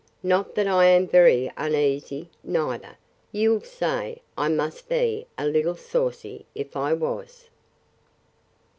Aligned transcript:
—Not 0.23 0.55
that 0.55 0.65
I 0.65 0.85
am 0.85 1.05
very 1.07 1.51
uneasy, 1.55 2.31
neither.—You'll 2.43 3.61
say, 3.61 4.23
I 4.35 4.47
must 4.49 4.89
be 4.89 5.27
a 5.37 5.45
little 5.45 5.75
saucy, 5.75 6.47
if 6.55 6.75
I 6.75 6.91
was. 6.91 7.49